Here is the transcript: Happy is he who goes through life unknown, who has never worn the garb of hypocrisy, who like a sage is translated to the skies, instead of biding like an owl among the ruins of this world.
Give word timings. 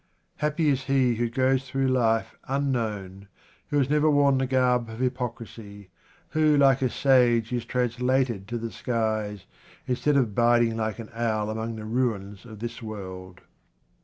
Happy 0.37 0.67
is 0.69 0.85
he 0.85 1.13
who 1.17 1.29
goes 1.29 1.69
through 1.69 1.87
life 1.87 2.33
unknown, 2.47 3.27
who 3.67 3.77
has 3.77 3.87
never 3.87 4.09
worn 4.09 4.39
the 4.39 4.47
garb 4.47 4.89
of 4.89 4.97
hypocrisy, 4.99 5.91
who 6.29 6.57
like 6.57 6.81
a 6.81 6.89
sage 6.89 7.53
is 7.53 7.65
translated 7.65 8.47
to 8.47 8.57
the 8.57 8.71
skies, 8.71 9.45
instead 9.85 10.17
of 10.17 10.33
biding 10.33 10.75
like 10.75 10.97
an 10.97 11.11
owl 11.13 11.51
among 11.51 11.75
the 11.75 11.85
ruins 11.85 12.45
of 12.45 12.57
this 12.57 12.81
world. 12.81 13.41